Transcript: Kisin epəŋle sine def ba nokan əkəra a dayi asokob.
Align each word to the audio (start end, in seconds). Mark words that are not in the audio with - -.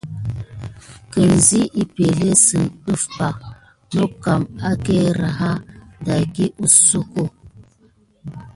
Kisin 1.11 1.65
epəŋle 1.81 2.31
sine 2.45 2.73
def 2.85 3.03
ba 3.17 3.29
nokan 3.95 4.41
əkəra 4.71 5.29
a 5.49 5.51
dayi 6.05 6.45
asokob. 6.65 7.31